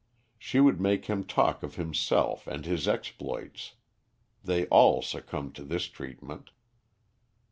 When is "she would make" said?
0.39-1.05